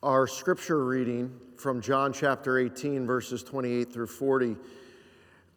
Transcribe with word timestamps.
Our 0.00 0.28
scripture 0.28 0.84
reading 0.84 1.40
from 1.56 1.80
John 1.80 2.12
chapter 2.12 2.56
18, 2.56 3.04
verses 3.04 3.42
28 3.42 3.92
through 3.92 4.06
40, 4.06 4.54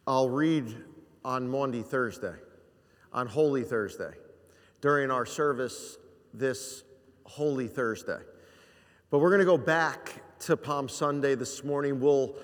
I'll 0.04 0.30
read 0.30 0.74
on 1.24 1.48
Maundy 1.48 1.82
Thursday, 1.82 2.34
on 3.12 3.28
Holy 3.28 3.62
Thursday, 3.62 4.10
during 4.80 5.12
our 5.12 5.24
service 5.24 5.96
this 6.34 6.82
Holy 7.22 7.68
Thursday. 7.68 8.18
But 9.10 9.20
we're 9.20 9.30
going 9.30 9.38
to 9.38 9.44
go 9.44 9.56
back 9.56 10.20
to 10.40 10.56
Palm 10.56 10.88
Sunday 10.88 11.36
this 11.36 11.62
morning. 11.62 12.00
We'll 12.00 12.34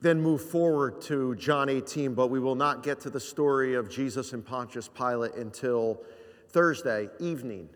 then 0.00 0.18
move 0.22 0.40
forward 0.40 1.02
to 1.02 1.34
John 1.34 1.68
18, 1.68 2.14
but 2.14 2.28
we 2.28 2.40
will 2.40 2.54
not 2.54 2.82
get 2.82 2.98
to 3.00 3.10
the 3.10 3.20
story 3.20 3.74
of 3.74 3.90
Jesus 3.90 4.32
and 4.32 4.42
Pontius 4.42 4.88
Pilate 4.88 5.34
until 5.34 6.00
Thursday 6.48 7.10
evening 7.20 7.68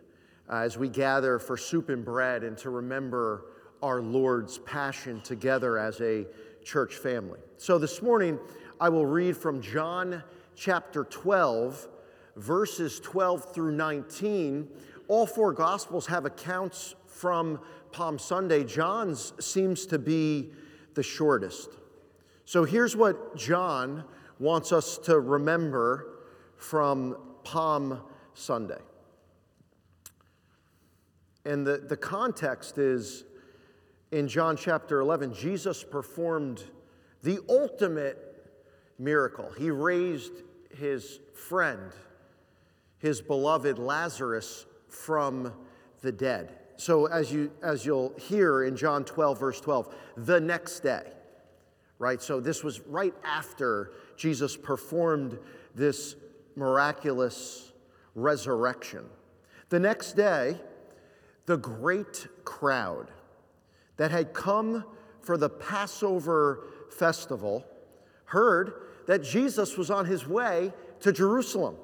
uh, 0.51 0.57
as 0.57 0.77
we 0.77 0.89
gather 0.89 1.39
for 1.39 1.57
soup 1.57 1.89
and 1.89 2.05
bread 2.05 2.45
and 2.45 2.57
to 2.59 2.71
remember 2.71 3.47
our 3.83 4.01
Lord's 4.01 4.59
passion 4.59 5.21
together 5.23 5.79
as 5.79 6.01
a 6.01 6.27
church 6.65 6.97
family. 6.97 7.41
So 7.57 7.79
this 7.79 8.01
morning, 8.01 8.39
I 8.81 8.89
will 8.89 9.07
read 9.07 9.37
from 9.37 9.61
John 9.61 10.23
chapter 10.55 11.05
12, 11.05 11.89
verses 12.37 13.01
12 13.01 13.53
through 13.53 13.73
19. 13.73 14.69
All 15.09 15.27
four 15.27 15.53
Gospels 15.53 16.07
have 16.07 16.25
accounts 16.25 16.95
from 17.07 17.61
Palm 17.91 18.19
Sunday. 18.19 18.65
John's 18.65 19.33
seems 19.39 19.87
to 19.87 19.99
be 19.99 20.51
the 20.95 21.03
shortest. 21.03 21.71
So 22.45 22.65
here's 22.65 22.97
what 22.97 23.37
John 23.37 24.05
wants 24.39 24.73
us 24.73 24.99
to 24.99 25.21
remember 25.21 26.19
from 26.57 27.17
Palm 27.45 28.01
Sunday. 28.35 28.79
And 31.45 31.67
the, 31.67 31.79
the 31.79 31.97
context 31.97 32.79
is 32.79 33.25
in 34.13 34.29
John 34.29 34.57
chapter 34.57 35.01
11, 35.01 35.35
Jesus 35.35 35.83
performed 35.83 36.65
the 37.23 37.41
ultimate 37.49 38.29
miracle. 38.99 39.51
He 39.57 39.71
raised 39.71 40.33
his 40.77 41.21
friend, 41.35 41.93
his 42.99 43.21
beloved 43.21 43.79
Lazarus, 43.79 44.67
from 44.89 45.53
the 46.03 46.13
dead. 46.13 46.59
So, 46.77 47.07
as, 47.07 47.33
you, 47.33 47.51
as 47.63 47.87
you'll 47.87 48.13
hear 48.19 48.65
in 48.65 48.77
John 48.77 49.05
12, 49.05 49.39
verse 49.39 49.61
12, 49.61 49.95
the 50.17 50.41
next 50.41 50.81
day, 50.81 51.13
right? 51.99 52.21
So, 52.21 52.41
this 52.41 52.65
was 52.65 52.81
right 52.81 53.15
after 53.25 53.93
Jesus 54.17 54.57
performed 54.57 55.39
this 55.75 56.17
miraculous 56.57 57.73
resurrection. 58.15 59.05
The 59.69 59.81
next 59.81 60.15
day, 60.15 60.61
the 61.47 61.57
great 61.57 62.27
crowd 62.45 63.11
that 63.97 64.11
had 64.11 64.33
come 64.33 64.85
for 65.21 65.37
the 65.37 65.49
Passover 65.49 66.65
festival 66.91 67.67
heard 68.27 68.75
that 69.07 69.23
Jesus 69.23 69.77
was 69.77 69.91
on 69.91 70.07
his 70.07 70.27
way 70.27 70.73
to 71.01 71.13
Jerusalem. 71.13 71.77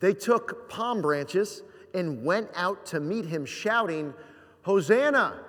They 0.00 0.14
took 0.14 0.68
palm 0.68 1.02
branches 1.02 1.62
and 1.94 2.24
went 2.24 2.48
out 2.54 2.86
to 2.86 3.00
meet 3.00 3.24
him, 3.26 3.44
shouting, 3.44 4.14
Hosanna! 4.62 5.40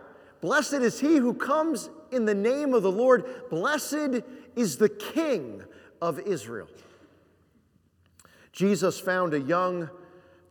Blessed 0.42 0.74
is 0.74 1.00
he 1.00 1.18
who 1.18 1.34
comes 1.34 1.90
in 2.12 2.26
the 2.26 2.36
name 2.36 2.74
of 2.74 2.84
the 2.84 2.92
Lord. 2.92 3.50
Blessed 3.50 4.22
is 4.56 4.78
the 4.78 4.90
King 4.90 5.64
of 6.02 6.20
Israel. 6.20 6.68
Jesus 8.52 9.00
found 9.00 9.34
a 9.34 9.40
young 9.40 9.90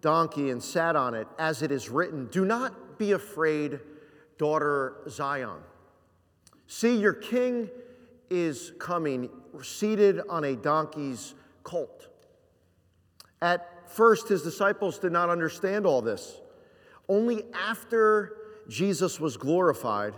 donkey 0.01 0.51
and 0.51 0.63
sat 0.63 0.97
on 0.97 1.15
it, 1.15 1.27
as 1.39 1.63
it 1.63 1.71
is 1.71 1.89
written, 1.89 2.27
Do 2.27 2.45
not 2.45 2.99
be 2.99 3.13
afraid, 3.13 3.81
daughter 4.39 4.97
Zion. 5.09 5.61
See, 6.67 6.97
your 6.97 7.15
king 7.15 7.71
is 8.31 8.73
coming, 8.79 9.31
seated 9.63 10.21
on 10.29 10.45
a 10.45 10.55
donkey's 10.55 11.35
colt. 11.63 12.09
At 13.41 13.91
first, 13.91 14.29
his 14.29 14.43
disciples 14.43 14.99
did 14.99 15.13
not 15.13 15.31
understand 15.31 15.87
all 15.87 16.03
this. 16.03 16.41
Only 17.09 17.45
after 17.55 18.37
Jesus 18.69 19.19
was 19.19 19.37
glorified 19.37 20.15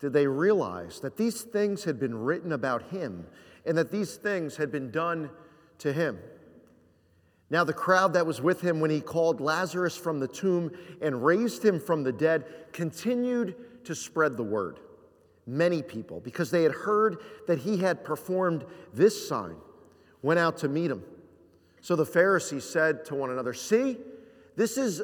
did 0.00 0.12
they 0.12 0.26
realize 0.26 1.00
that 1.00 1.16
these 1.16 1.42
things 1.42 1.84
had 1.84 1.98
been 1.98 2.14
written 2.14 2.52
about 2.52 2.82
him 2.90 3.26
and 3.64 3.78
that 3.78 3.90
these 3.90 4.16
things 4.16 4.56
had 4.56 4.70
been 4.70 4.90
done 4.90 5.30
to 5.78 5.92
him. 5.92 6.18
Now, 7.48 7.62
the 7.62 7.72
crowd 7.72 8.14
that 8.14 8.26
was 8.26 8.40
with 8.40 8.60
him 8.60 8.80
when 8.80 8.90
he 8.90 9.00
called 9.00 9.40
Lazarus 9.40 9.96
from 9.96 10.18
the 10.18 10.26
tomb 10.26 10.72
and 11.00 11.24
raised 11.24 11.64
him 11.64 11.78
from 11.78 12.02
the 12.02 12.12
dead 12.12 12.44
continued 12.72 13.54
to 13.84 13.94
spread 13.94 14.36
the 14.36 14.42
word. 14.42 14.80
Many 15.46 15.80
people, 15.80 16.18
because 16.20 16.50
they 16.50 16.64
had 16.64 16.72
heard 16.72 17.18
that 17.46 17.60
he 17.60 17.76
had 17.76 18.04
performed 18.04 18.64
this 18.92 19.28
sign, 19.28 19.54
went 20.22 20.40
out 20.40 20.58
to 20.58 20.68
meet 20.68 20.90
him. 20.90 21.04
So 21.80 21.94
the 21.94 22.04
Pharisees 22.04 22.64
said 22.64 23.04
to 23.04 23.14
one 23.14 23.30
another, 23.30 23.54
See, 23.54 23.98
this 24.56 24.76
is 24.76 25.02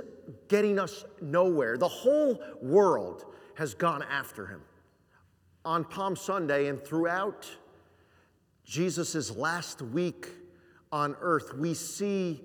getting 0.49 0.81
us 0.81 1.05
nowhere. 1.21 1.77
The 1.79 1.87
whole 1.87 2.43
world 2.61 3.25
has 3.55 3.75
gone 3.75 4.03
after 4.11 4.47
him. 4.47 4.63
On 5.65 5.85
Palm 5.85 6.17
Sunday 6.17 6.67
and 6.67 6.83
throughout 6.83 7.49
Jesus' 8.65 9.31
last 9.37 9.81
week 9.81 10.29
on 10.93 11.17
earth, 11.21 11.55
we 11.55 11.75
see 11.75 12.43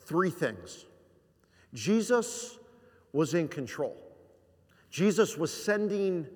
three 0.00 0.30
things 0.30 0.86
Jesus 1.72 2.58
was 3.12 3.34
in 3.34 3.46
control, 3.46 3.96
Jesus 4.90 5.36
was 5.36 5.52
sending 5.52 6.26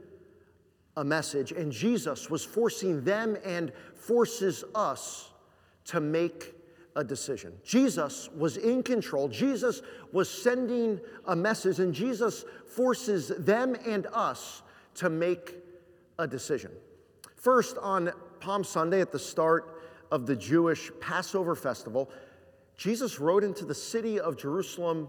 a 0.97 1.05
message, 1.05 1.53
and 1.53 1.73
Jesus 1.73 2.29
was 2.29 2.45
forcing 2.45 3.03
them 3.05 3.37
and 3.45 3.73
forces 3.95 4.65
us 4.75 5.31
to 5.85 6.01
make 6.01 6.55
a 6.97 7.05
decision. 7.05 7.53
Jesus 7.65 8.29
was 8.37 8.57
in 8.57 8.83
control. 8.83 9.29
Jesus 9.29 9.83
was 10.13 10.29
sending 10.29 11.01
a 11.27 11.37
message, 11.37 11.79
and 11.79 11.95
Jesus 11.95 12.45
forces 12.67 13.29
them 13.29 13.77
and 13.87 14.09
us 14.13 14.63
to 14.97 15.09
make 15.09 15.55
a 16.19 16.27
decision. 16.27 16.73
First, 17.37 17.79
on 17.79 18.11
Palm 18.41 18.65
Sunday 18.65 19.01
at 19.01 19.13
the 19.13 19.19
start 19.19 19.78
of 20.11 20.27
the 20.27 20.37
Jewish 20.37 20.91
Passover 21.01 21.55
festival, 21.55 22.11
Jesus 22.77 23.19
rode 23.19 23.45
into 23.45 23.65
the 23.65 23.75
city 23.75 24.21
of 24.21 24.37
Jerusalem 24.37 25.09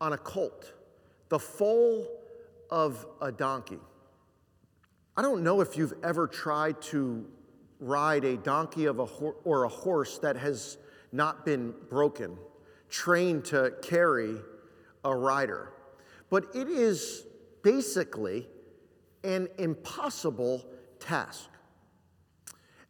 on 0.00 0.12
a 0.12 0.18
colt, 0.18 0.72
the 1.28 1.38
foal 1.38 2.06
of 2.70 3.06
a 3.20 3.32
donkey. 3.32 3.78
I 5.16 5.22
don't 5.22 5.42
know 5.42 5.60
if 5.60 5.76
you've 5.76 5.94
ever 6.04 6.26
tried 6.26 6.80
to 6.82 7.26
ride 7.80 8.24
a 8.24 8.36
donkey 8.36 8.84
of 8.86 8.98
a 8.98 9.04
ho- 9.04 9.36
or 9.44 9.64
a 9.64 9.68
horse 9.68 10.18
that 10.18 10.36
has 10.36 10.78
not 11.12 11.44
been 11.44 11.74
broken, 11.88 12.36
trained 12.88 13.44
to 13.46 13.72
carry 13.82 14.36
a 15.04 15.16
rider. 15.16 15.72
But 16.30 16.54
it 16.54 16.68
is 16.68 17.24
basically 17.62 18.46
an 19.24 19.48
impossible 19.58 20.64
task. 21.00 21.48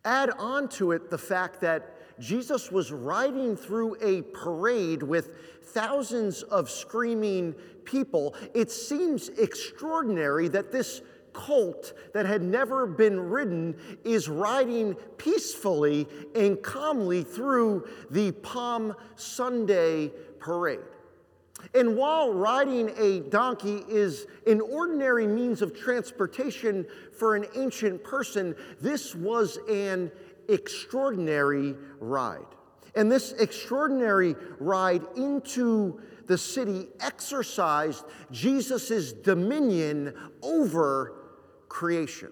Add 0.09 0.31
on 0.39 0.71
to 0.71 0.93
it 0.93 1.11
the 1.11 1.19
fact 1.19 1.61
that 1.61 1.95
Jesus 2.19 2.73
was 2.73 2.91
riding 2.93 3.55
through 3.55 3.99
a 4.01 4.23
parade 4.23 5.03
with 5.03 5.35
thousands 5.63 6.43
of 6.45 6.71
screaming 6.71 7.55
people. 7.85 8.35
It 8.55 8.71
seems 8.71 9.29
extraordinary 9.29 10.49
that 10.49 10.73
this 10.73 11.03
colt 11.35 11.93
that 12.15 12.25
had 12.25 12.41
never 12.41 12.87
been 12.87 13.21
ridden 13.21 13.77
is 14.03 14.31
riding 14.31 14.95
peacefully 15.19 16.09
and 16.35 16.63
calmly 16.63 17.23
through 17.23 17.87
the 18.11 18.33
Palm 18.33 18.97
Sunday 19.15 20.11
parade. 20.39 20.81
And 21.75 21.97
while 21.97 22.33
riding 22.33 22.93
a 22.97 23.21
donkey 23.21 23.85
is 23.89 24.27
an 24.47 24.61
ordinary 24.61 25.27
means 25.27 25.61
of 25.63 25.79
transportation 25.79 26.87
for 27.13 27.37
an 27.37 27.47
ancient 27.55 28.03
person, 28.03 28.55
this 28.81 29.15
was 29.15 29.59
an 29.69 30.11
extraordinary 30.49 31.75
ride. 32.01 32.47
And 32.95 33.13
this 33.13 33.33
extraordinary 33.33 34.35
ride 34.59 35.03
into 35.17 36.01
the 36.27 36.39
city 36.39 36.89
exercised 37.01 38.05
Jesus' 38.31 39.13
dominion 39.13 40.15
over 40.43 41.15
creation. 41.69 42.31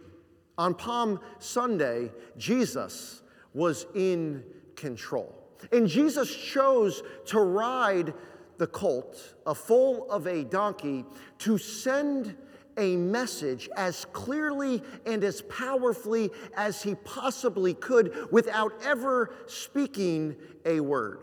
On 0.58 0.74
Palm 0.74 1.20
Sunday, 1.38 2.10
Jesus 2.38 3.22
was 3.52 3.86
in 3.94 4.42
control. 4.74 5.34
And 5.72 5.86
Jesus 5.86 6.34
chose 6.34 7.02
to 7.26 7.40
ride 7.40 8.14
the 8.58 8.66
colt, 8.66 9.34
a 9.46 9.54
foal 9.54 10.06
of 10.10 10.26
a 10.26 10.44
donkey, 10.44 11.04
to 11.38 11.58
send 11.58 12.36
a 12.78 12.96
message 12.96 13.68
as 13.76 14.04
clearly 14.12 14.82
and 15.06 15.24
as 15.24 15.42
powerfully 15.42 16.30
as 16.56 16.82
he 16.82 16.94
possibly 16.94 17.74
could 17.74 18.30
without 18.30 18.72
ever 18.84 19.34
speaking 19.46 20.36
a 20.64 20.80
word. 20.80 21.20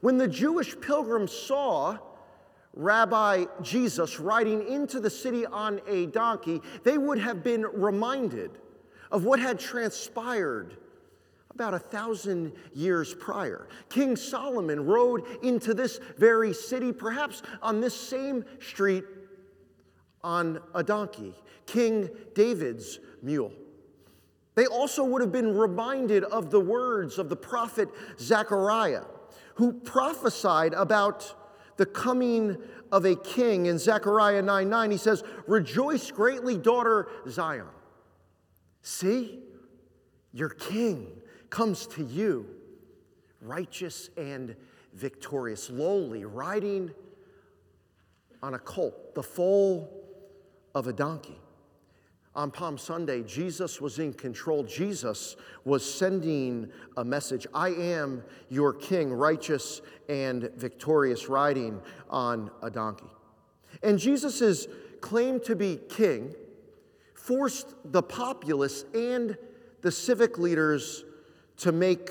When 0.00 0.18
the 0.18 0.28
Jewish 0.28 0.78
pilgrims 0.80 1.32
saw 1.32 1.98
Rabbi 2.74 3.46
Jesus 3.62 4.20
riding 4.20 4.66
into 4.68 5.00
the 5.00 5.08
city 5.08 5.46
on 5.46 5.80
a 5.86 6.06
donkey, 6.06 6.60
they 6.84 6.98
would 6.98 7.18
have 7.18 7.42
been 7.42 7.62
reminded 7.62 8.50
of 9.10 9.24
what 9.24 9.38
had 9.38 9.58
transpired 9.58 10.76
about 11.56 11.72
a 11.72 11.78
thousand 11.78 12.52
years 12.74 13.14
prior. 13.14 13.66
King 13.88 14.14
Solomon 14.14 14.84
rode 14.84 15.24
into 15.42 15.72
this 15.72 15.98
very 16.18 16.52
city, 16.52 16.92
perhaps 16.92 17.40
on 17.62 17.80
this 17.80 17.98
same 17.98 18.44
street, 18.60 19.04
on 20.22 20.60
a 20.74 20.82
donkey, 20.82 21.32
King 21.64 22.10
David's 22.34 22.98
mule. 23.22 23.52
They 24.54 24.66
also 24.66 25.02
would 25.02 25.22
have 25.22 25.32
been 25.32 25.56
reminded 25.56 26.24
of 26.24 26.50
the 26.50 26.60
words 26.60 27.18
of 27.18 27.30
the 27.30 27.36
prophet 27.36 27.88
Zechariah, 28.18 29.04
who 29.54 29.72
prophesied 29.72 30.74
about 30.74 31.34
the 31.78 31.86
coming 31.86 32.58
of 32.92 33.06
a 33.06 33.16
king. 33.16 33.64
In 33.64 33.78
Zechariah 33.78 34.42
9 34.42 34.68
9, 34.68 34.90
he 34.90 34.98
says, 34.98 35.24
Rejoice 35.46 36.10
greatly, 36.10 36.58
daughter 36.58 37.08
Zion. 37.26 37.68
See, 38.82 39.38
your 40.34 40.50
king 40.50 41.22
comes 41.50 41.86
to 41.88 42.04
you, 42.04 42.46
righteous 43.40 44.10
and 44.16 44.56
victorious, 44.94 45.70
lowly, 45.70 46.24
riding 46.24 46.90
on 48.42 48.54
a 48.54 48.58
colt, 48.58 49.14
the 49.14 49.22
foal 49.22 49.90
of 50.74 50.86
a 50.86 50.92
donkey. 50.92 51.38
On 52.34 52.50
Palm 52.50 52.76
Sunday, 52.76 53.22
Jesus 53.22 53.80
was 53.80 53.98
in 53.98 54.12
control. 54.12 54.62
Jesus 54.62 55.36
was 55.64 55.82
sending 55.82 56.70
a 56.98 57.04
message 57.04 57.46
I 57.54 57.70
am 57.70 58.22
your 58.50 58.74
king, 58.74 59.10
righteous 59.10 59.80
and 60.10 60.50
victorious, 60.56 61.28
riding 61.28 61.80
on 62.10 62.50
a 62.62 62.70
donkey. 62.70 63.10
And 63.82 63.98
Jesus' 63.98 64.66
claim 65.00 65.40
to 65.40 65.56
be 65.56 65.78
king 65.88 66.34
forced 67.14 67.74
the 67.84 68.02
populace 68.02 68.84
and 68.94 69.36
the 69.80 69.90
civic 69.90 70.38
leaders 70.38 71.04
to 71.58 71.72
make 71.72 72.10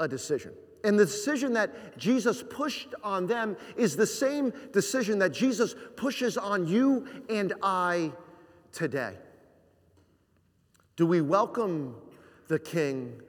a 0.00 0.08
decision. 0.08 0.52
And 0.84 0.98
the 0.98 1.04
decision 1.04 1.52
that 1.52 1.96
Jesus 1.96 2.42
pushed 2.42 2.88
on 3.04 3.26
them 3.26 3.56
is 3.76 3.94
the 3.94 4.06
same 4.06 4.52
decision 4.72 5.18
that 5.20 5.32
Jesus 5.32 5.74
pushes 5.96 6.36
on 6.36 6.66
you 6.66 7.06
and 7.28 7.52
I 7.62 8.12
today. 8.72 9.14
Do 10.96 11.06
we 11.06 11.20
welcome 11.20 11.94
the 12.48 12.58
king 12.58 13.20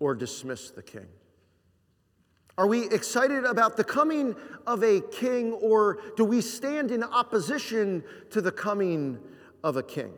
or 0.00 0.14
dismiss 0.14 0.70
the 0.70 0.82
king? 0.82 1.06
Are 2.58 2.66
we 2.66 2.88
excited 2.88 3.44
about 3.44 3.76
the 3.76 3.84
coming 3.84 4.34
of 4.66 4.82
a 4.82 5.00
king 5.00 5.52
or 5.52 5.98
do 6.16 6.24
we 6.24 6.40
stand 6.40 6.90
in 6.90 7.02
opposition 7.02 8.04
to 8.30 8.40
the 8.40 8.52
coming 8.52 9.18
of 9.64 9.76
a 9.76 9.82
king? 9.82 10.12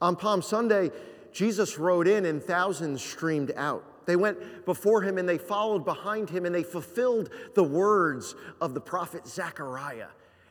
On 0.00 0.14
Palm 0.14 0.42
Sunday, 0.42 0.90
Jesus 1.36 1.76
rode 1.76 2.08
in 2.08 2.24
and 2.24 2.42
thousands 2.42 3.04
streamed 3.04 3.52
out. 3.56 4.06
They 4.06 4.16
went 4.16 4.64
before 4.64 5.02
him 5.02 5.18
and 5.18 5.28
they 5.28 5.36
followed 5.36 5.84
behind 5.84 6.30
him 6.30 6.46
and 6.46 6.54
they 6.54 6.62
fulfilled 6.62 7.28
the 7.54 7.62
words 7.62 8.34
of 8.58 8.72
the 8.72 8.80
prophet 8.80 9.26
Zechariah. 9.26 10.06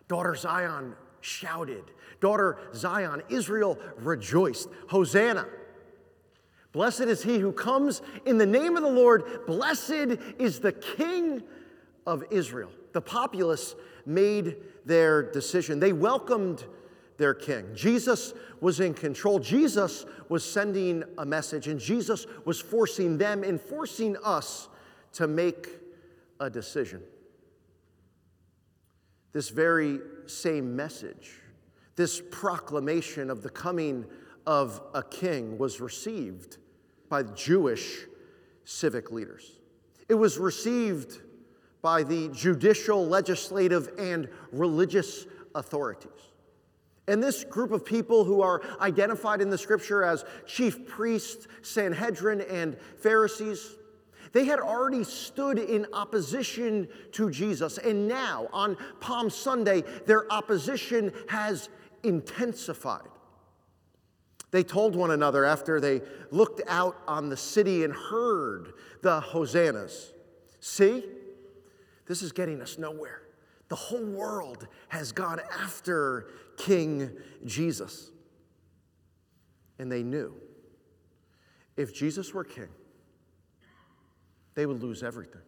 Daughter 0.07 0.35
Zion 0.35 0.93
shouted. 1.21 1.85
Daughter 2.19 2.59
Zion, 2.75 3.23
Israel 3.29 3.79
rejoiced. 3.97 4.69
Hosanna. 4.87 5.47
Blessed 6.71 7.01
is 7.01 7.23
he 7.23 7.39
who 7.39 7.51
comes 7.51 8.03
in 8.27 8.37
the 8.37 8.45
name 8.45 8.77
of 8.77 8.83
the 8.83 8.89
Lord. 8.89 9.47
Blessed 9.47 10.19
is 10.37 10.59
the 10.59 10.73
King 10.73 11.41
of 12.05 12.23
Israel. 12.29 12.69
The 12.93 13.01
populace 13.01 13.73
made 14.05 14.57
their 14.85 15.31
decision. 15.31 15.79
They 15.79 15.93
welcomed 15.93 16.63
their 17.17 17.33
king. 17.33 17.65
Jesus 17.73 18.33
was 18.61 18.79
in 18.79 18.93
control. 18.93 19.39
Jesus 19.39 20.05
was 20.29 20.43
sending 20.43 21.03
a 21.17 21.25
message, 21.25 21.67
and 21.67 21.79
Jesus 21.79 22.25
was 22.45 22.59
forcing 22.59 23.17
them 23.17 23.43
and 23.43 23.59
forcing 23.59 24.17
us 24.23 24.69
to 25.13 25.27
make 25.27 25.69
a 26.39 26.49
decision. 26.49 27.01
This 29.31 29.49
very 29.49 29.99
same 30.27 30.75
message, 30.75 31.31
this 31.95 32.21
proclamation 32.31 33.29
of 33.29 33.43
the 33.43 33.49
coming 33.49 34.05
of 34.45 34.81
a 34.93 35.03
king, 35.03 35.57
was 35.57 35.79
received 35.79 36.57
by 37.09 37.23
Jewish 37.23 38.05
civic 38.65 39.11
leaders. 39.11 39.59
It 40.09 40.15
was 40.15 40.37
received 40.37 41.21
by 41.81 42.03
the 42.03 42.29
judicial, 42.29 43.05
legislative, 43.05 43.91
and 43.97 44.27
religious 44.51 45.27
authorities. 45.53 46.11
And 47.07 47.21
this 47.21 47.43
group 47.43 47.71
of 47.71 47.85
people 47.85 48.23
who 48.23 48.41
are 48.41 48.61
identified 48.79 49.41
in 49.41 49.49
the 49.49 49.57
scripture 49.57 50.03
as 50.03 50.25
chief 50.45 50.87
priests, 50.87 51.47
Sanhedrin, 51.61 52.41
and 52.41 52.77
Pharisees, 52.97 53.75
they 54.31 54.45
had 54.45 54.59
already 54.59 55.03
stood 55.03 55.59
in 55.59 55.85
opposition 55.93 56.87
to 57.13 57.29
Jesus. 57.29 57.77
And 57.77 58.07
now, 58.07 58.47
on 58.51 58.75
Palm 58.99 59.29
Sunday, 59.29 59.83
their 60.07 60.31
opposition 60.31 61.13
has 61.29 61.69
intensified. 62.03 63.07
They 64.51 64.63
told 64.63 64.95
one 64.95 65.11
another 65.11 65.45
after 65.45 65.79
they 65.79 66.01
looked 66.31 66.61
out 66.67 66.97
on 67.07 67.29
the 67.29 67.37
city 67.37 67.83
and 67.83 67.93
heard 67.93 68.73
the 69.01 69.19
hosannas 69.19 70.13
See, 70.65 71.03
this 72.07 72.23
is 72.23 72.31
getting 72.31 72.59
us 72.59 72.79
nowhere. 72.79 73.21
The 73.69 73.75
whole 73.75 74.03
world 74.03 74.67
has 74.87 75.11
gone 75.11 75.39
after 75.61 76.25
King 76.57 77.11
Jesus. 77.45 78.11
And 79.79 79.91
they 79.91 80.03
knew 80.03 80.33
if 81.77 81.93
Jesus 81.93 82.33
were 82.33 82.43
king, 82.43 82.69
they 84.53 84.65
would 84.65 84.81
lose 84.81 85.03
everything. 85.03 85.41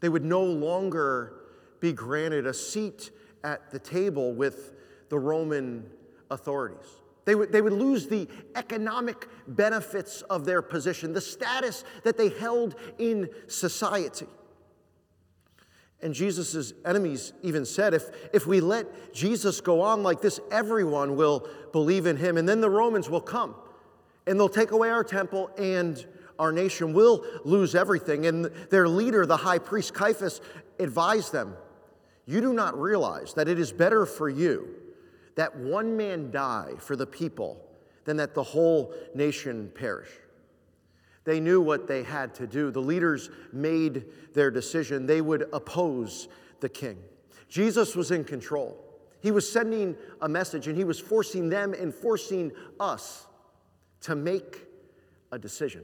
They 0.00 0.08
would 0.08 0.24
no 0.24 0.42
longer 0.42 1.34
be 1.80 1.92
granted 1.92 2.46
a 2.46 2.54
seat 2.54 3.10
at 3.42 3.70
the 3.70 3.78
table 3.78 4.34
with 4.34 4.74
the 5.08 5.18
Roman 5.18 5.86
authorities. 6.30 6.86
They 7.24 7.34
would, 7.34 7.52
they 7.52 7.62
would 7.62 7.72
lose 7.72 8.06
the 8.06 8.28
economic 8.54 9.28
benefits 9.46 10.22
of 10.22 10.44
their 10.44 10.62
position, 10.62 11.12
the 11.12 11.20
status 11.20 11.84
that 12.02 12.16
they 12.16 12.28
held 12.28 12.74
in 12.98 13.28
society. 13.46 14.26
And 16.02 16.14
Jesus' 16.14 16.72
enemies 16.84 17.32
even 17.42 17.64
said, 17.64 17.92
if, 17.92 18.10
if 18.32 18.46
we 18.46 18.60
let 18.60 19.12
Jesus 19.12 19.60
go 19.60 19.82
on 19.82 20.02
like 20.02 20.22
this, 20.22 20.40
everyone 20.50 21.16
will 21.16 21.46
believe 21.72 22.06
in 22.06 22.16
him. 22.16 22.36
And 22.38 22.48
then 22.48 22.60
the 22.60 22.70
Romans 22.70 23.10
will 23.10 23.20
come 23.20 23.54
and 24.26 24.38
they'll 24.38 24.48
take 24.48 24.70
away 24.70 24.88
our 24.90 25.04
temple 25.04 25.50
and 25.58 26.04
our 26.38 26.52
nation 26.52 26.94
will 26.94 27.24
lose 27.44 27.74
everything. 27.74 28.26
And 28.26 28.46
their 28.70 28.88
leader, 28.88 29.26
the 29.26 29.36
high 29.36 29.58
priest 29.58 29.92
Caiaphas, 29.92 30.40
advised 30.78 31.32
them 31.32 31.54
You 32.26 32.40
do 32.40 32.54
not 32.54 32.80
realize 32.80 33.34
that 33.34 33.48
it 33.48 33.58
is 33.58 33.72
better 33.72 34.06
for 34.06 34.28
you 34.28 34.80
that 35.34 35.56
one 35.56 35.96
man 35.96 36.30
die 36.30 36.72
for 36.78 36.96
the 36.96 37.06
people 37.06 37.64
than 38.04 38.16
that 38.18 38.34
the 38.34 38.42
whole 38.42 38.92
nation 39.14 39.70
perish. 39.74 40.10
They 41.24 41.40
knew 41.40 41.60
what 41.60 41.86
they 41.86 42.02
had 42.02 42.34
to 42.36 42.46
do. 42.46 42.70
The 42.70 42.80
leaders 42.80 43.30
made 43.52 44.06
their 44.32 44.50
decision. 44.50 45.06
They 45.06 45.20
would 45.20 45.48
oppose 45.52 46.28
the 46.60 46.68
king. 46.68 46.98
Jesus 47.48 47.94
was 47.94 48.10
in 48.10 48.24
control. 48.24 48.84
He 49.20 49.30
was 49.30 49.50
sending 49.50 49.96
a 50.22 50.28
message 50.28 50.66
and 50.66 50.76
he 50.76 50.84
was 50.84 50.98
forcing 50.98 51.50
them 51.50 51.74
and 51.74 51.94
forcing 51.94 52.52
us 52.78 53.26
to 54.02 54.14
make 54.14 54.66
a 55.30 55.38
decision. 55.38 55.82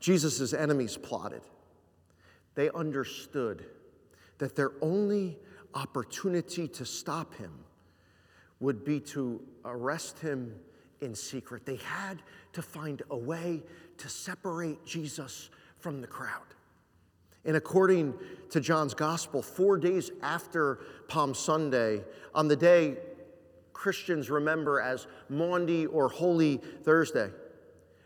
Jesus' 0.00 0.52
enemies 0.52 0.96
plotted. 0.96 1.42
They 2.54 2.70
understood 2.70 3.66
that 4.38 4.56
their 4.56 4.72
only 4.82 5.38
opportunity 5.74 6.66
to 6.68 6.84
stop 6.84 7.34
him 7.34 7.52
would 8.60 8.84
be 8.84 8.98
to 8.98 9.40
arrest 9.64 10.18
him 10.18 10.54
in 11.00 11.14
secret. 11.14 11.64
They 11.66 11.76
had 11.76 12.22
to 12.52 12.62
find 12.62 13.02
a 13.10 13.16
way 13.16 13.62
to 13.98 14.08
separate 14.08 14.84
Jesus 14.84 15.50
from 15.78 16.00
the 16.00 16.06
crowd. 16.06 16.54
And 17.44 17.56
according 17.56 18.14
to 18.50 18.60
John's 18.60 18.94
gospel, 18.94 19.40
four 19.40 19.78
days 19.78 20.10
after 20.22 20.80
Palm 21.06 21.32
Sunday, 21.32 22.02
on 22.34 22.48
the 22.48 22.56
day 22.56 22.96
Christians 23.72 24.30
remember 24.30 24.80
as 24.80 25.06
Maundy 25.28 25.86
or 25.86 26.08
Holy 26.08 26.56
Thursday, 26.82 27.30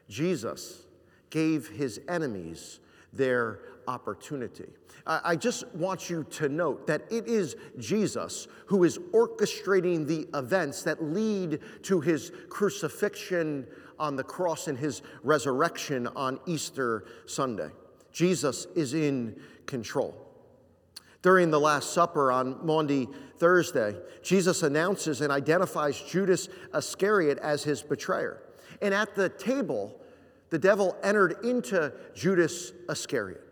Jesus 0.08 0.82
gave 1.30 1.68
his 1.68 2.00
enemies 2.08 2.80
their 3.12 3.60
opportunity. 3.90 4.68
I 5.06 5.34
just 5.34 5.66
want 5.74 6.08
you 6.08 6.24
to 6.30 6.48
note 6.48 6.86
that 6.86 7.02
it 7.10 7.26
is 7.26 7.56
Jesus 7.78 8.46
who 8.66 8.84
is 8.84 8.98
orchestrating 9.12 10.06
the 10.06 10.28
events 10.38 10.84
that 10.84 11.02
lead 11.02 11.58
to 11.82 12.00
his 12.00 12.30
crucifixion 12.48 13.66
on 13.98 14.14
the 14.14 14.22
cross 14.22 14.68
and 14.68 14.78
his 14.78 15.02
resurrection 15.24 16.06
on 16.08 16.38
Easter 16.46 17.06
Sunday. 17.26 17.70
Jesus 18.12 18.66
is 18.76 18.94
in 18.94 19.40
control. 19.66 20.14
During 21.22 21.50
the 21.50 21.60
Last 21.60 21.92
Supper 21.92 22.30
on 22.30 22.64
Maundy 22.64 23.08
Thursday, 23.38 23.96
Jesus 24.22 24.62
announces 24.62 25.20
and 25.20 25.32
identifies 25.32 26.00
Judas 26.00 26.48
Iscariot 26.74 27.38
as 27.38 27.64
his 27.64 27.82
betrayer. 27.82 28.42
And 28.80 28.94
at 28.94 29.14
the 29.14 29.28
table, 29.28 30.00
the 30.50 30.58
devil 30.58 30.96
entered 31.02 31.44
into 31.44 31.92
Judas 32.14 32.72
Iscariot. 32.88 33.49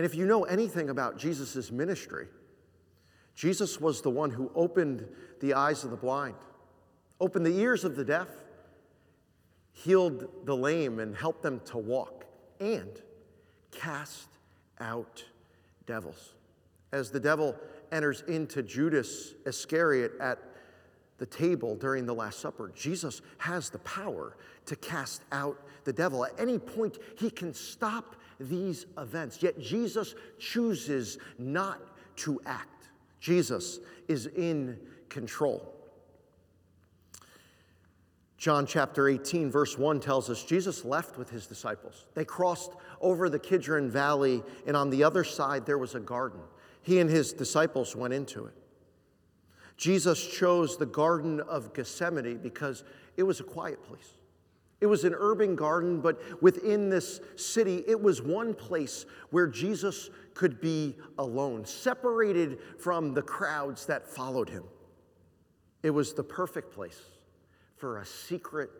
And 0.00 0.06
if 0.06 0.14
you 0.14 0.24
know 0.24 0.44
anything 0.44 0.88
about 0.88 1.18
Jesus' 1.18 1.70
ministry, 1.70 2.28
Jesus 3.34 3.78
was 3.78 4.00
the 4.00 4.08
one 4.08 4.30
who 4.30 4.50
opened 4.54 5.06
the 5.40 5.52
eyes 5.52 5.84
of 5.84 5.90
the 5.90 5.96
blind, 5.98 6.36
opened 7.20 7.44
the 7.44 7.54
ears 7.58 7.84
of 7.84 7.96
the 7.96 8.04
deaf, 8.06 8.28
healed 9.72 10.26
the 10.46 10.56
lame, 10.56 11.00
and 11.00 11.14
helped 11.14 11.42
them 11.42 11.60
to 11.66 11.76
walk, 11.76 12.24
and 12.60 13.02
cast 13.72 14.30
out 14.80 15.22
devils. 15.84 16.32
As 16.92 17.10
the 17.10 17.20
devil 17.20 17.54
enters 17.92 18.22
into 18.26 18.62
Judas 18.62 19.34
Iscariot 19.44 20.12
at 20.18 20.38
the 21.18 21.26
table 21.26 21.76
during 21.76 22.06
the 22.06 22.14
Last 22.14 22.40
Supper, 22.40 22.72
Jesus 22.74 23.20
has 23.36 23.68
the 23.68 23.80
power 23.80 24.38
to 24.64 24.76
cast 24.76 25.20
out 25.30 25.60
the 25.84 25.92
devil. 25.92 26.24
At 26.24 26.40
any 26.40 26.58
point, 26.58 26.96
he 27.18 27.28
can 27.28 27.52
stop 27.52 28.16
these 28.40 28.86
events. 28.98 29.42
Yet 29.42 29.60
Jesus 29.60 30.14
chooses 30.38 31.18
not 31.38 31.80
to 32.16 32.40
act. 32.46 32.88
Jesus 33.20 33.78
is 34.08 34.26
in 34.26 34.78
control. 35.08 35.74
John 38.38 38.66
chapter 38.66 39.06
18, 39.06 39.50
verse 39.50 39.76
1 39.76 40.00
tells 40.00 40.30
us 40.30 40.42
Jesus 40.42 40.82
left 40.82 41.18
with 41.18 41.28
his 41.28 41.46
disciples. 41.46 42.06
They 42.14 42.24
crossed 42.24 42.72
over 42.98 43.28
the 43.28 43.38
Kidron 43.38 43.90
Valley, 43.90 44.42
and 44.66 44.74
on 44.74 44.88
the 44.88 45.04
other 45.04 45.24
side 45.24 45.66
there 45.66 45.76
was 45.76 45.94
a 45.94 46.00
garden. 46.00 46.40
He 46.80 47.00
and 47.00 47.10
his 47.10 47.34
disciples 47.34 47.94
went 47.94 48.14
into 48.14 48.46
it. 48.46 48.54
Jesus 49.76 50.26
chose 50.26 50.78
the 50.78 50.86
Garden 50.86 51.40
of 51.40 51.74
Gethsemane 51.74 52.38
because 52.38 52.82
it 53.18 53.22
was 53.22 53.40
a 53.40 53.44
quiet 53.44 53.82
place. 53.82 54.14
It 54.80 54.86
was 54.86 55.04
an 55.04 55.14
urban 55.14 55.56
garden, 55.56 56.00
but 56.00 56.20
within 56.42 56.88
this 56.88 57.20
city, 57.36 57.84
it 57.86 58.00
was 58.00 58.22
one 58.22 58.54
place 58.54 59.04
where 59.30 59.46
Jesus 59.46 60.08
could 60.34 60.60
be 60.60 60.96
alone, 61.18 61.66
separated 61.66 62.58
from 62.78 63.12
the 63.12 63.22
crowds 63.22 63.84
that 63.86 64.06
followed 64.06 64.48
him. 64.48 64.64
It 65.82 65.90
was 65.90 66.14
the 66.14 66.22
perfect 66.22 66.72
place 66.72 67.00
for 67.76 67.98
a 67.98 68.06
secret 68.06 68.70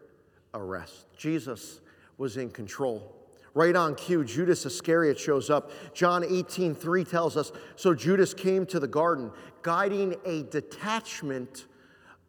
arrest. 0.54 1.07
Jesus 1.16 1.80
was 2.19 2.37
in 2.37 2.50
control. 2.50 3.16
Right 3.52 3.75
on 3.75 3.95
cue, 3.95 4.25
Judas 4.25 4.64
Iscariot 4.64 5.19
shows 5.19 5.50
up. 5.50 5.73
John 5.92 6.25
18, 6.25 6.75
3 6.75 7.04
tells 7.04 7.37
us 7.37 7.50
So 7.76 7.95
Judas 7.95 8.33
came 8.33 8.64
to 8.66 8.78
the 8.78 8.87
garden, 8.87 9.33
guiding 9.62 10.14
a 10.25 10.45
detachment 10.45 11.66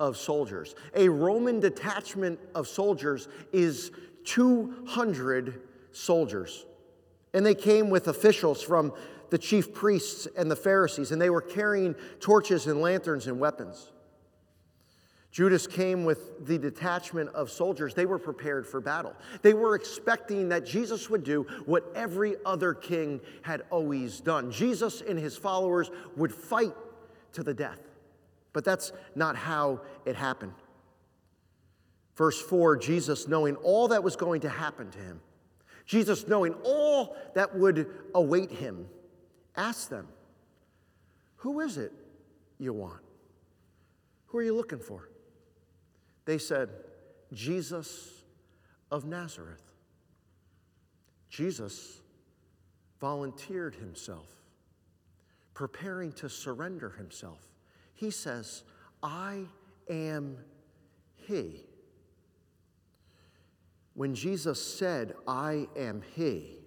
of 0.01 0.17
soldiers. 0.17 0.73
A 0.95 1.07
Roman 1.07 1.59
detachment 1.59 2.39
of 2.55 2.67
soldiers 2.67 3.27
is 3.53 3.91
200 4.23 5.61
soldiers. 5.91 6.65
And 7.35 7.45
they 7.45 7.53
came 7.53 7.91
with 7.91 8.07
officials 8.07 8.63
from 8.63 8.93
the 9.29 9.37
chief 9.37 9.75
priests 9.75 10.27
and 10.35 10.49
the 10.49 10.55
Pharisees, 10.55 11.11
and 11.11 11.21
they 11.21 11.29
were 11.29 11.39
carrying 11.39 11.93
torches 12.19 12.65
and 12.65 12.81
lanterns 12.81 13.27
and 13.27 13.39
weapons. 13.39 13.91
Judas 15.31 15.67
came 15.67 16.03
with 16.03 16.47
the 16.47 16.57
detachment 16.57 17.29
of 17.29 17.51
soldiers. 17.51 17.93
They 17.93 18.07
were 18.07 18.19
prepared 18.19 18.65
for 18.65 18.81
battle. 18.81 19.13
They 19.43 19.53
were 19.53 19.75
expecting 19.75 20.49
that 20.49 20.65
Jesus 20.65 21.11
would 21.11 21.23
do 21.23 21.43
what 21.65 21.85
every 21.95 22.37
other 22.43 22.73
king 22.73 23.21
had 23.43 23.61
always 23.69 24.19
done. 24.19 24.51
Jesus 24.51 25.01
and 25.01 25.17
his 25.17 25.37
followers 25.37 25.91
would 26.17 26.33
fight 26.33 26.73
to 27.33 27.43
the 27.43 27.53
death. 27.53 27.90
But 28.53 28.65
that's 28.65 28.91
not 29.15 29.35
how 29.35 29.81
it 30.05 30.15
happened. 30.15 30.53
Verse 32.15 32.41
4 32.41 32.77
Jesus, 32.77 33.27
knowing 33.27 33.55
all 33.57 33.87
that 33.89 34.03
was 34.03 34.15
going 34.15 34.41
to 34.41 34.49
happen 34.49 34.91
to 34.91 34.99
him, 34.99 35.21
Jesus, 35.85 36.27
knowing 36.27 36.53
all 36.63 37.15
that 37.35 37.55
would 37.57 37.87
await 38.13 38.51
him, 38.51 38.87
asked 39.55 39.89
them, 39.89 40.07
Who 41.37 41.61
is 41.61 41.77
it 41.77 41.93
you 42.59 42.73
want? 42.73 43.01
Who 44.27 44.37
are 44.37 44.43
you 44.43 44.55
looking 44.55 44.79
for? 44.79 45.09
They 46.25 46.37
said, 46.37 46.69
Jesus 47.33 48.23
of 48.91 49.05
Nazareth. 49.05 49.63
Jesus 51.29 52.01
volunteered 52.99 53.73
himself, 53.75 54.27
preparing 55.53 56.11
to 56.13 56.29
surrender 56.29 56.89
himself 56.91 57.50
he 58.01 58.09
says, 58.09 58.63
I 59.03 59.43
am 59.87 60.37
He. 61.27 61.67
When 63.93 64.15
Jesus 64.15 64.59
said, 64.59 65.13
I 65.27 65.67
am 65.77 66.01
He, 66.15 66.57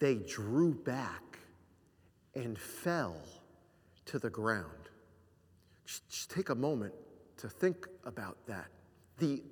they 0.00 0.16
drew 0.16 0.74
back 0.74 1.38
and 2.34 2.58
fell 2.58 3.16
to 4.04 4.18
the 4.18 4.28
ground. 4.28 4.66
Just, 5.86 6.30
take 6.30 6.50
a 6.50 6.54
moment 6.54 6.92
to 7.38 7.48
think 7.48 7.86
about 8.04 8.36
that. 8.46 8.66
The 9.16 9.42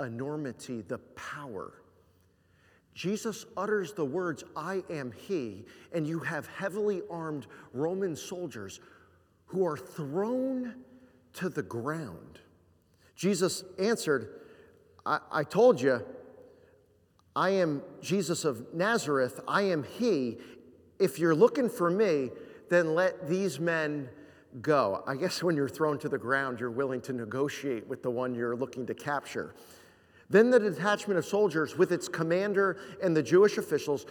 enormity, 0.00 0.82
the 0.82 0.98
power. 1.16 1.72
Jesus 2.92 3.46
utters 3.56 3.94
the 3.94 4.04
words, 4.04 4.44
I 4.54 4.84
am 4.90 5.12
He, 5.12 5.64
and 5.94 6.06
you 6.06 6.18
have 6.18 6.46
heavily 6.46 7.00
armed 7.10 7.46
Roman 7.72 8.14
soldiers 8.14 8.80
who 9.46 9.66
are 9.66 9.76
thrown 9.76 10.74
to 11.34 11.48
the 11.48 11.62
ground. 11.62 12.40
Jesus 13.16 13.64
answered, 13.78 14.40
I, 15.06 15.20
I 15.30 15.44
told 15.44 15.80
you, 15.80 16.04
I 17.36 17.50
am 17.50 17.82
Jesus 18.00 18.44
of 18.44 18.72
Nazareth, 18.74 19.40
I 19.48 19.62
am 19.62 19.84
He. 19.84 20.38
If 20.98 21.18
you're 21.18 21.34
looking 21.34 21.68
for 21.68 21.90
me, 21.90 22.30
then 22.70 22.94
let 22.94 23.28
these 23.28 23.58
men 23.58 24.08
go. 24.62 25.02
I 25.06 25.16
guess 25.16 25.42
when 25.42 25.56
you're 25.56 25.68
thrown 25.68 25.98
to 25.98 26.08
the 26.08 26.18
ground, 26.18 26.60
you're 26.60 26.70
willing 26.70 27.00
to 27.02 27.12
negotiate 27.12 27.86
with 27.88 28.02
the 28.02 28.10
one 28.10 28.34
you're 28.34 28.56
looking 28.56 28.86
to 28.86 28.94
capture. 28.94 29.54
Then 30.30 30.50
the 30.50 30.60
detachment 30.60 31.18
of 31.18 31.26
soldiers, 31.26 31.76
with 31.76 31.92
its 31.92 32.08
commander 32.08 32.78
and 33.02 33.16
the 33.16 33.22
Jewish 33.22 33.58
officials, 33.58 34.06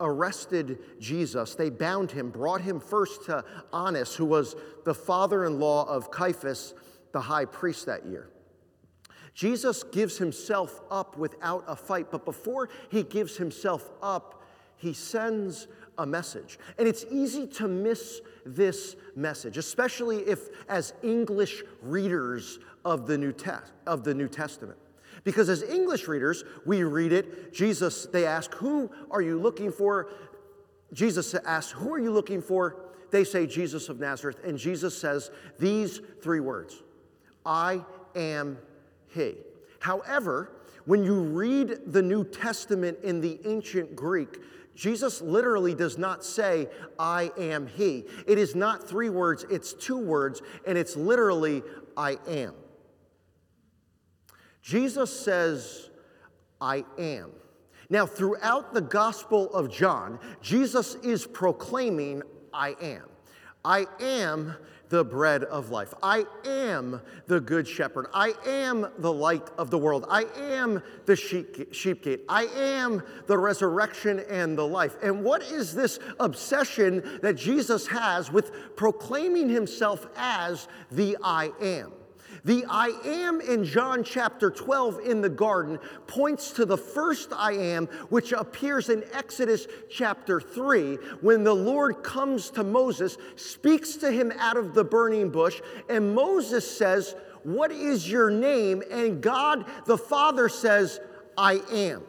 arrested 0.00 0.78
Jesus, 0.98 1.54
they 1.54 1.70
bound 1.70 2.10
him, 2.10 2.30
brought 2.30 2.60
him 2.60 2.80
first 2.80 3.24
to 3.26 3.44
Annas, 3.72 4.14
who 4.14 4.24
was 4.24 4.56
the 4.84 4.94
father 4.94 5.44
in 5.44 5.58
law 5.58 5.84
of 5.88 6.10
Caiaphas, 6.10 6.74
the 7.12 7.20
high 7.20 7.44
priest 7.44 7.86
that 7.86 8.06
year. 8.06 8.28
Jesus 9.34 9.84
gives 9.84 10.18
himself 10.18 10.80
up 10.90 11.16
without 11.16 11.64
a 11.68 11.76
fight, 11.76 12.10
but 12.10 12.24
before 12.24 12.68
he 12.90 13.02
gives 13.02 13.36
himself 13.36 13.88
up, 14.02 14.42
he 14.76 14.92
sends 14.92 15.68
a 15.98 16.06
message. 16.06 16.58
And 16.78 16.88
it's 16.88 17.04
easy 17.10 17.46
to 17.46 17.68
miss 17.68 18.20
this 18.46 18.96
message, 19.14 19.58
especially 19.58 20.18
if, 20.18 20.48
as 20.68 20.94
English 21.02 21.62
readers 21.82 22.58
of 22.84 23.06
the 23.06 23.18
New, 23.18 23.32
Te- 23.32 23.50
of 23.86 24.04
the 24.04 24.14
New 24.14 24.28
Testament. 24.28 24.78
Because 25.24 25.48
as 25.48 25.62
English 25.62 26.08
readers, 26.08 26.44
we 26.64 26.82
read 26.84 27.12
it. 27.12 27.52
Jesus, 27.52 28.06
they 28.06 28.26
ask, 28.26 28.52
Who 28.54 28.90
are 29.10 29.22
you 29.22 29.38
looking 29.38 29.72
for? 29.72 30.08
Jesus 30.92 31.34
asks, 31.34 31.72
Who 31.72 31.92
are 31.92 31.98
you 31.98 32.12
looking 32.12 32.40
for? 32.40 32.76
They 33.10 33.24
say, 33.24 33.46
Jesus 33.46 33.88
of 33.88 34.00
Nazareth. 34.00 34.40
And 34.44 34.58
Jesus 34.58 34.96
says 34.96 35.30
these 35.58 36.00
three 36.22 36.40
words 36.40 36.82
I 37.44 37.84
am 38.14 38.58
He. 39.08 39.36
However, 39.80 40.52
when 40.84 41.04
you 41.04 41.20
read 41.20 41.80
the 41.86 42.02
New 42.02 42.24
Testament 42.24 42.98
in 43.02 43.20
the 43.20 43.38
ancient 43.44 43.94
Greek, 43.94 44.38
Jesus 44.74 45.20
literally 45.20 45.74
does 45.74 45.98
not 45.98 46.24
say, 46.24 46.68
I 46.98 47.30
am 47.36 47.66
He. 47.66 48.04
It 48.26 48.38
is 48.38 48.54
not 48.54 48.88
three 48.88 49.10
words, 49.10 49.44
it's 49.50 49.72
two 49.72 49.98
words, 49.98 50.40
and 50.66 50.78
it's 50.78 50.96
literally, 50.96 51.62
I 51.96 52.18
am. 52.28 52.54
Jesus 54.68 55.10
says, 55.18 55.88
I 56.60 56.84
am. 56.98 57.30
Now, 57.88 58.04
throughout 58.04 58.74
the 58.74 58.82
Gospel 58.82 59.50
of 59.54 59.72
John, 59.72 60.18
Jesus 60.42 60.94
is 60.96 61.26
proclaiming, 61.26 62.22
I 62.52 62.76
am. 62.82 63.04
I 63.64 63.86
am 63.98 64.54
the 64.90 65.02
bread 65.02 65.44
of 65.44 65.70
life. 65.70 65.94
I 66.02 66.26
am 66.44 67.00
the 67.28 67.40
good 67.40 67.66
shepherd. 67.66 68.08
I 68.12 68.34
am 68.44 68.86
the 68.98 69.10
light 69.10 69.48
of 69.56 69.70
the 69.70 69.78
world. 69.78 70.04
I 70.10 70.26
am 70.36 70.82
the 71.06 71.16
sheep, 71.16 71.72
sheep 71.72 72.02
gate. 72.02 72.24
I 72.28 72.44
am 72.44 73.02
the 73.26 73.38
resurrection 73.38 74.22
and 74.28 74.58
the 74.58 74.66
life. 74.66 74.96
And 75.02 75.24
what 75.24 75.40
is 75.44 75.74
this 75.74 75.98
obsession 76.20 77.20
that 77.22 77.36
Jesus 77.36 77.86
has 77.86 78.30
with 78.30 78.76
proclaiming 78.76 79.48
himself 79.48 80.06
as 80.14 80.68
the 80.90 81.16
I 81.24 81.52
am? 81.58 81.92
The 82.48 82.64
I 82.66 82.92
am 83.04 83.42
in 83.42 83.62
John 83.62 84.02
chapter 84.02 84.50
12 84.50 85.00
in 85.00 85.20
the 85.20 85.28
garden 85.28 85.78
points 86.06 86.50
to 86.52 86.64
the 86.64 86.78
first 86.78 87.30
I 87.36 87.52
am, 87.52 87.88
which 88.08 88.32
appears 88.32 88.88
in 88.88 89.04
Exodus 89.12 89.66
chapter 89.90 90.40
3, 90.40 90.94
when 91.20 91.44
the 91.44 91.52
Lord 91.52 92.02
comes 92.02 92.48
to 92.52 92.64
Moses, 92.64 93.18
speaks 93.36 93.96
to 93.96 94.10
him 94.10 94.32
out 94.38 94.56
of 94.56 94.72
the 94.72 94.82
burning 94.82 95.28
bush, 95.28 95.60
and 95.90 96.14
Moses 96.14 96.66
says, 96.66 97.14
What 97.42 97.70
is 97.70 98.10
your 98.10 98.30
name? 98.30 98.82
And 98.90 99.20
God 99.22 99.66
the 99.84 99.98
Father 99.98 100.48
says, 100.48 101.00
I 101.36 101.60
am. 101.70 102.02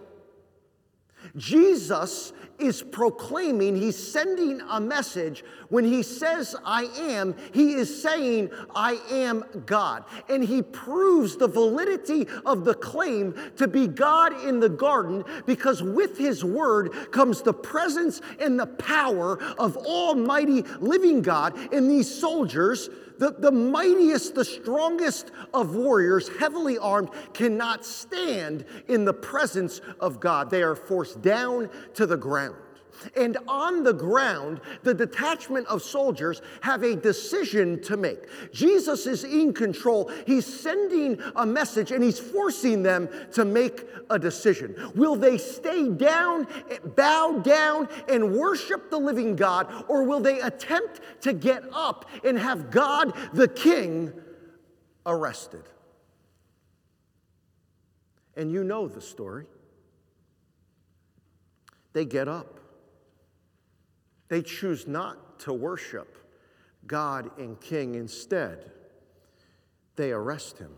Jesus 1.36 2.32
is 2.60 2.82
proclaiming, 2.82 3.76
he's 3.76 3.98
sending 3.98 4.62
a 4.70 4.80
message. 4.80 5.44
When 5.70 5.84
he 5.84 6.04
says, 6.04 6.56
I 6.66 6.86
am, 6.98 7.36
he 7.54 7.74
is 7.74 8.02
saying, 8.02 8.50
I 8.76 9.00
am 9.12 9.44
God. 9.66 10.06
And 10.28 10.44
he 10.44 10.62
proves 10.62 11.38
the 11.38 11.48
validity 11.48 12.28
of 12.46 12.66
the 12.66 12.74
claim 12.74 13.36
to 13.58 13.68
be 13.68 13.88
God 13.88 14.46
in 14.46 14.60
the 14.60 14.70
garden 14.70 15.24
because 15.46 15.84
with 15.84 16.18
his 16.18 16.44
word 16.44 17.12
comes 17.12 17.42
the 17.42 17.54
presence 17.54 18.22
and 18.40 18.60
the 18.60 18.68
power 18.68 19.42
of 19.58 19.78
Almighty 19.78 20.64
living 20.80 21.22
God. 21.22 21.56
And 21.74 21.90
these 21.90 22.14
soldiers, 22.14 22.90
the, 23.20 23.36
the 23.38 23.52
mightiest, 23.52 24.34
the 24.34 24.46
strongest 24.46 25.32
of 25.54 25.76
warriors, 25.76 26.30
heavily 26.40 26.78
armed, 26.78 27.10
cannot 27.34 27.86
stand 27.86 28.66
in 28.88 29.06
the 29.06 29.14
presence 29.14 29.82
of 30.00 30.20
God. 30.20 30.50
They 30.50 30.64
are 30.64 30.76
forced 30.76 31.22
down 31.22 31.70
to 31.96 32.06
the 32.06 32.18
ground. 32.18 32.49
And 33.16 33.38
on 33.48 33.84
the 33.84 33.94
ground, 33.94 34.62
the 34.84 34.94
detachment 34.94 35.68
of 35.68 35.82
soldiers 35.82 36.42
have 36.62 36.84
a 36.84 36.96
decision 36.96 37.82
to 37.84 37.98
make. 37.98 38.52
Jesus 38.52 39.06
is 39.08 39.24
in 39.24 39.54
control. 39.54 40.12
He's 40.26 40.46
sending 40.46 41.22
a 41.36 41.46
message 41.46 41.92
and 41.92 42.04
he's 42.04 42.20
forcing 42.20 42.84
them 42.84 43.10
to 43.34 43.46
make 43.46 43.86
a 44.10 44.20
decision. 44.20 44.76
Will 44.96 45.16
they 45.16 45.38
stay 45.38 45.90
down, 45.90 46.48
bow 46.96 47.40
down, 47.44 47.88
and 48.08 48.36
worship 48.36 48.90
the 48.90 49.00
living 49.00 49.36
God, 49.36 49.86
or 49.88 50.04
will 50.04 50.20
they 50.20 50.42
attempt 50.42 51.02
to 51.22 51.34
get 51.34 51.64
up 51.74 52.10
and 52.24 52.38
have 52.38 52.72
God 52.72 53.14
the 53.34 53.48
King 53.48 54.14
arrested? 55.06 55.64
And 58.36 58.52
you 58.52 58.64
know 58.64 58.88
the 58.88 59.02
story. 59.02 59.46
They 61.94 62.06
get 62.06 62.28
up. 62.28 62.60
They 64.30 64.42
choose 64.42 64.88
not 64.88 65.40
to 65.40 65.54
worship 65.54 66.18
God 66.88 67.32
and 67.38 67.60
King. 67.60 67.96
Instead, 67.96 68.72
they 69.96 70.12
arrest 70.12 70.58
him. 70.58 70.72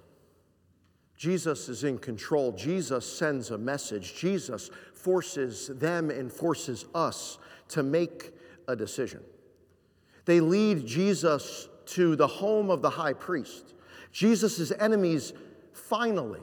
Jesus 1.15 1.70
is 1.70 1.84
in 1.84 2.00
control. 2.00 2.51
Jesus 2.53 3.05
sends 3.05 3.51
a 3.51 3.58
message. 3.58 4.15
Jesus 4.15 4.72
forces 4.93 5.67
them 5.67 6.10
and 6.10 6.31
forces 6.31 6.86
us 6.96 7.38
to 7.67 7.84
make 7.84 8.34
a 8.67 8.75
decision. 8.75 9.22
They 10.25 10.39
lead 10.39 10.86
Jesus 10.88 11.67
to 11.88 12.15
the 12.15 12.27
home 12.27 12.70
of 12.72 12.81
the 12.81 12.89
high 12.89 13.13
priest. 13.13 13.74
Jesus' 14.12 14.72
enemies 14.79 15.34
finally 15.74 16.41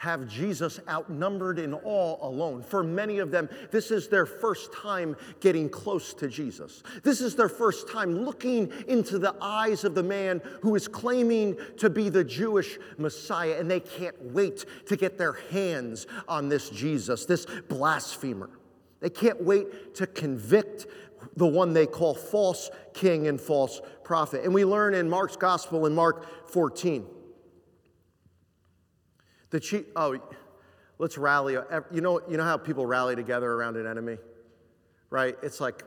have 0.00 0.26
Jesus 0.26 0.80
outnumbered 0.88 1.58
in 1.58 1.74
all 1.74 2.18
alone. 2.22 2.62
For 2.62 2.82
many 2.82 3.18
of 3.18 3.30
them, 3.30 3.50
this 3.70 3.90
is 3.90 4.08
their 4.08 4.24
first 4.24 4.72
time 4.72 5.14
getting 5.40 5.68
close 5.68 6.14
to 6.14 6.26
Jesus. 6.26 6.82
This 7.02 7.20
is 7.20 7.36
their 7.36 7.50
first 7.50 7.86
time 7.86 8.24
looking 8.24 8.72
into 8.88 9.18
the 9.18 9.34
eyes 9.42 9.84
of 9.84 9.94
the 9.94 10.02
man 10.02 10.40
who 10.62 10.74
is 10.74 10.88
claiming 10.88 11.54
to 11.76 11.90
be 11.90 12.08
the 12.08 12.24
Jewish 12.24 12.78
Messiah, 12.96 13.56
and 13.58 13.70
they 13.70 13.80
can't 13.80 14.16
wait 14.32 14.64
to 14.86 14.96
get 14.96 15.18
their 15.18 15.34
hands 15.34 16.06
on 16.26 16.48
this 16.48 16.70
Jesus, 16.70 17.26
this 17.26 17.44
blasphemer. 17.68 18.48
They 19.00 19.10
can't 19.10 19.42
wait 19.42 19.94
to 19.96 20.06
convict 20.06 20.86
the 21.36 21.46
one 21.46 21.74
they 21.74 21.86
call 21.86 22.14
false 22.14 22.70
king 22.94 23.26
and 23.26 23.38
false 23.38 23.82
prophet. 24.02 24.44
And 24.44 24.54
we 24.54 24.64
learn 24.64 24.94
in 24.94 25.10
Mark's 25.10 25.36
gospel 25.36 25.84
in 25.84 25.94
Mark 25.94 26.48
14 26.48 27.06
the 29.50 29.60
chief, 29.60 29.84
oh, 29.96 30.18
let's 30.98 31.18
rally. 31.18 31.56
You 31.92 32.00
know, 32.00 32.20
you 32.28 32.36
know 32.36 32.44
how 32.44 32.56
people 32.56 32.86
rally 32.86 33.16
together 33.16 33.50
around 33.52 33.76
an 33.76 33.86
enemy? 33.86 34.18
Right? 35.10 35.36
It's 35.42 35.60
like 35.60 35.82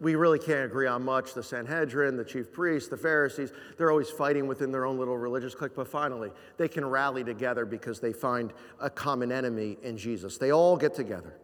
we 0.00 0.14
really 0.14 0.38
can't 0.38 0.64
agree 0.64 0.86
on 0.86 1.04
much. 1.04 1.34
The 1.34 1.42
Sanhedrin, 1.42 2.16
the 2.16 2.24
chief 2.24 2.52
priests, 2.52 2.88
the 2.88 2.96
Pharisees, 2.96 3.52
they're 3.76 3.90
always 3.90 4.08
fighting 4.08 4.46
within 4.46 4.70
their 4.70 4.86
own 4.86 4.98
little 4.98 5.18
religious 5.18 5.54
clique, 5.54 5.74
but 5.74 5.88
finally, 5.88 6.30
they 6.56 6.68
can 6.68 6.86
rally 6.86 7.24
together 7.24 7.66
because 7.66 8.00
they 8.00 8.12
find 8.12 8.52
a 8.80 8.88
common 8.88 9.32
enemy 9.32 9.76
in 9.82 9.98
Jesus. 9.98 10.38
They 10.38 10.52
all 10.52 10.76
get 10.76 10.94
together 10.94 11.34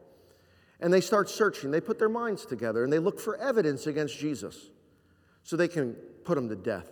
and 0.81 0.93
they 0.93 1.01
start 1.01 1.29
searching. 1.29 1.71
They 1.71 1.81
put 1.81 1.99
their 1.99 2.09
minds 2.09 2.47
together 2.47 2.85
and 2.85 2.93
they 2.93 2.99
look 2.99 3.19
for 3.19 3.37
evidence 3.37 3.87
against 3.87 4.17
Jesus 4.19 4.71
so 5.43 5.57
they 5.57 5.69
can 5.69 5.95
put 6.25 6.39
him 6.39 6.49
to 6.49 6.57
death. 6.57 6.91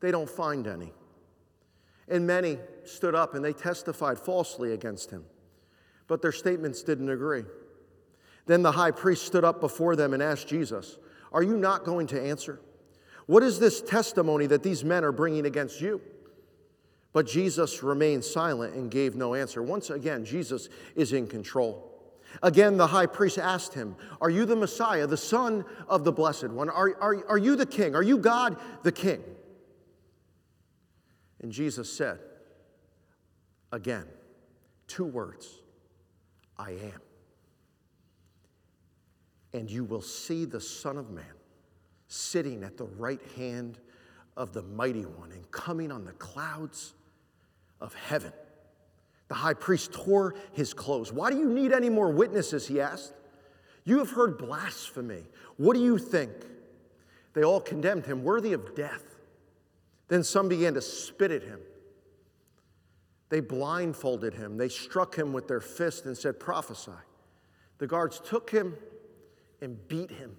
They 0.00 0.10
don't 0.10 0.30
find 0.30 0.66
any. 0.66 0.92
And 2.10 2.26
many 2.26 2.58
stood 2.84 3.14
up 3.14 3.34
and 3.34 3.44
they 3.44 3.52
testified 3.52 4.18
falsely 4.18 4.72
against 4.72 5.10
him. 5.10 5.24
But 6.08 6.22
their 6.22 6.32
statements 6.32 6.82
didn't 6.82 7.08
agree. 7.08 7.44
Then 8.46 8.62
the 8.62 8.72
high 8.72 8.90
priest 8.90 9.24
stood 9.26 9.44
up 9.44 9.60
before 9.60 9.94
them 9.94 10.12
and 10.12 10.22
asked 10.22 10.48
Jesus, 10.48 10.98
Are 11.32 11.42
you 11.42 11.56
not 11.56 11.84
going 11.84 12.08
to 12.08 12.20
answer? 12.20 12.60
What 13.26 13.44
is 13.44 13.60
this 13.60 13.80
testimony 13.80 14.46
that 14.46 14.64
these 14.64 14.84
men 14.84 15.04
are 15.04 15.12
bringing 15.12 15.46
against 15.46 15.80
you? 15.80 16.00
But 17.12 17.26
Jesus 17.26 17.82
remained 17.82 18.24
silent 18.24 18.74
and 18.74 18.90
gave 18.90 19.14
no 19.14 19.34
answer. 19.34 19.62
Once 19.62 19.90
again, 19.90 20.24
Jesus 20.24 20.68
is 20.96 21.12
in 21.12 21.26
control. 21.26 21.86
Again, 22.42 22.76
the 22.76 22.86
high 22.86 23.06
priest 23.06 23.38
asked 23.38 23.74
him, 23.74 23.96
Are 24.20 24.30
you 24.30 24.44
the 24.46 24.56
Messiah, 24.56 25.06
the 25.06 25.16
Son 25.16 25.64
of 25.88 26.04
the 26.04 26.12
Blessed 26.12 26.48
One? 26.48 26.68
Are, 26.70 26.96
are, 27.00 27.24
are 27.28 27.38
you 27.38 27.56
the 27.56 27.66
King? 27.66 27.94
Are 27.94 28.02
you 28.02 28.18
God 28.18 28.56
the 28.82 28.92
King? 28.92 29.22
And 31.42 31.50
Jesus 31.50 31.92
said, 31.92 32.18
again, 33.72 34.04
two 34.86 35.04
words 35.04 35.62
I 36.58 36.72
am. 36.72 37.00
And 39.52 39.70
you 39.70 39.84
will 39.84 40.02
see 40.02 40.44
the 40.44 40.60
Son 40.60 40.96
of 40.96 41.10
Man 41.10 41.24
sitting 42.08 42.62
at 42.62 42.76
the 42.76 42.84
right 42.84 43.20
hand 43.36 43.78
of 44.36 44.52
the 44.52 44.62
Mighty 44.62 45.02
One 45.02 45.32
and 45.32 45.50
coming 45.50 45.90
on 45.90 46.04
the 46.04 46.12
clouds 46.12 46.94
of 47.80 47.94
heaven. 47.94 48.32
The 49.28 49.34
high 49.34 49.54
priest 49.54 49.92
tore 49.92 50.34
his 50.52 50.74
clothes. 50.74 51.12
Why 51.12 51.30
do 51.30 51.38
you 51.38 51.48
need 51.48 51.72
any 51.72 51.88
more 51.88 52.10
witnesses? 52.10 52.66
He 52.66 52.80
asked. 52.80 53.12
You 53.84 53.98
have 53.98 54.10
heard 54.10 54.38
blasphemy. 54.38 55.24
What 55.56 55.74
do 55.74 55.82
you 55.82 55.98
think? 55.98 56.32
They 57.32 57.44
all 57.44 57.60
condemned 57.60 58.06
him, 58.06 58.24
worthy 58.24 58.52
of 58.52 58.74
death. 58.74 59.19
Then 60.10 60.24
some 60.24 60.48
began 60.48 60.74
to 60.74 60.82
spit 60.82 61.30
at 61.30 61.44
him. 61.44 61.60
They 63.28 63.38
blindfolded 63.38 64.34
him. 64.34 64.56
They 64.56 64.68
struck 64.68 65.14
him 65.14 65.32
with 65.32 65.46
their 65.46 65.60
fist 65.60 66.04
and 66.04 66.18
said, 66.18 66.40
Prophesy. 66.40 66.90
The 67.78 67.86
guards 67.86 68.20
took 68.22 68.50
him 68.50 68.76
and 69.60 69.78
beat 69.86 70.10
him. 70.10 70.36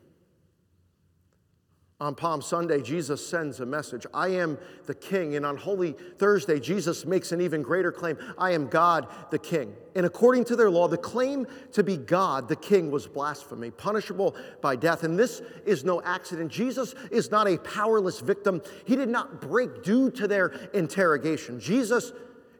On 2.01 2.15
Palm 2.15 2.41
Sunday, 2.41 2.81
Jesus 2.81 3.23
sends 3.23 3.59
a 3.59 3.65
message 3.65 4.07
I 4.11 4.29
am 4.29 4.57
the 4.87 4.95
King. 4.95 5.35
And 5.35 5.45
on 5.45 5.55
Holy 5.55 5.95
Thursday, 6.17 6.59
Jesus 6.59 7.05
makes 7.05 7.31
an 7.31 7.39
even 7.39 7.61
greater 7.61 7.91
claim 7.91 8.17
I 8.39 8.53
am 8.53 8.69
God 8.69 9.07
the 9.29 9.37
King. 9.37 9.75
And 9.93 10.03
according 10.03 10.45
to 10.45 10.55
their 10.55 10.71
law, 10.71 10.87
the 10.87 10.97
claim 10.97 11.45
to 11.73 11.83
be 11.83 11.97
God 11.97 12.47
the 12.47 12.55
King 12.55 12.89
was 12.89 13.05
blasphemy, 13.05 13.69
punishable 13.69 14.35
by 14.61 14.75
death. 14.75 15.03
And 15.03 15.17
this 15.17 15.43
is 15.63 15.85
no 15.85 16.01
accident. 16.01 16.51
Jesus 16.51 16.95
is 17.11 17.29
not 17.29 17.47
a 17.47 17.59
powerless 17.59 18.19
victim, 18.19 18.63
he 18.85 18.95
did 18.95 19.09
not 19.09 19.39
break 19.39 19.83
due 19.83 20.09
to 20.09 20.27
their 20.27 20.47
interrogation. 20.73 21.59
Jesus 21.59 22.13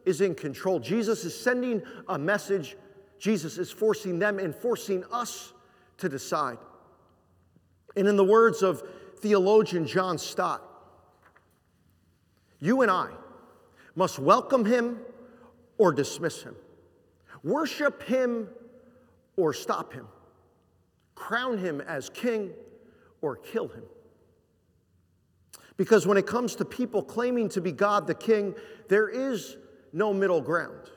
is 0.04 0.20
in 0.20 0.36
control. 0.36 0.78
Jesus 0.78 1.24
is 1.24 1.36
sending 1.36 1.82
a 2.08 2.16
message, 2.16 2.76
Jesus 3.18 3.58
is 3.58 3.72
forcing 3.72 4.20
them 4.20 4.38
and 4.38 4.54
forcing 4.54 5.02
us 5.10 5.52
to 5.98 6.08
decide. 6.08 6.58
And 7.96 8.06
in 8.06 8.14
the 8.14 8.24
words 8.24 8.62
of 8.62 8.84
theologian 9.22 9.86
John 9.86 10.18
Stott. 10.18 10.62
You 12.58 12.82
and 12.82 12.90
I 12.90 13.08
must 13.94 14.18
welcome 14.18 14.64
him 14.64 14.98
or 15.78 15.92
dismiss 15.92 16.42
him, 16.42 16.54
worship 17.42 18.02
him 18.02 18.48
or 19.36 19.52
stop 19.52 19.92
him, 19.92 20.06
crown 21.14 21.58
him 21.58 21.80
as 21.80 22.10
king 22.10 22.50
or 23.20 23.36
kill 23.36 23.68
him. 23.68 23.84
Because 25.76 26.06
when 26.06 26.18
it 26.18 26.26
comes 26.26 26.54
to 26.56 26.64
people 26.64 27.02
claiming 27.02 27.48
to 27.50 27.60
be 27.60 27.72
God 27.72 28.06
the 28.06 28.14
King, 28.14 28.54
there 28.88 29.08
is 29.08 29.56
no 29.92 30.12
middle 30.12 30.40
ground. 30.40 30.90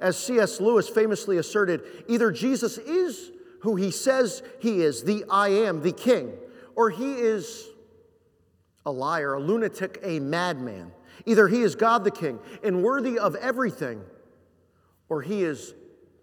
As 0.00 0.16
C.S. 0.16 0.60
Lewis 0.60 0.88
famously 0.88 1.38
asserted, 1.38 1.82
either 2.08 2.30
Jesus 2.30 2.78
is 2.78 3.30
who 3.60 3.76
he 3.76 3.90
says 3.90 4.42
he 4.60 4.82
is, 4.82 5.04
the 5.04 5.24
I 5.30 5.48
am, 5.48 5.82
the 5.82 5.92
King, 5.92 6.32
or 6.76 6.90
he 6.90 7.14
is 7.14 7.68
a 8.84 8.90
liar, 8.90 9.34
a 9.34 9.40
lunatic, 9.40 9.98
a 10.02 10.18
madman. 10.20 10.92
Either 11.26 11.48
he 11.48 11.62
is 11.62 11.74
God 11.74 12.04
the 12.04 12.10
King 12.10 12.38
and 12.62 12.82
worthy 12.82 13.18
of 13.18 13.34
everything, 13.36 14.02
or 15.08 15.22
he 15.22 15.44
is 15.44 15.74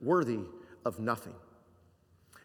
worthy 0.01 0.39
of 0.85 0.99
nothing. 0.99 1.35